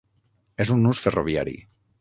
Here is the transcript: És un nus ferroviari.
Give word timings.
És 0.65 0.71
un 0.77 0.81
nus 0.87 1.05
ferroviari. 1.05 1.57